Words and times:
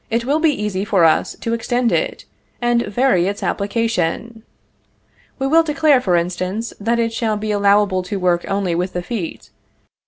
_It 0.09 0.25
will 0.25 0.39
be 0.39 0.49
easy 0.49 0.83
for 0.83 1.05
us 1.05 1.35
to 1.41 1.53
extend 1.53 1.91
it, 1.91 2.25
and 2.59 2.87
vary 2.87 3.27
its 3.27 3.43
application. 3.43 4.41
We 5.37 5.45
will 5.45 5.61
declare, 5.61 6.01
for 6.01 6.15
instance, 6.15 6.73
that 6.79 6.97
it 6.97 7.13
shall 7.13 7.37
be 7.37 7.51
allowable 7.51 8.01
to 8.09 8.15
work 8.17 8.43
only 8.47 8.73
with 8.73 8.93
the 8.93 9.03
feet. 9.03 9.51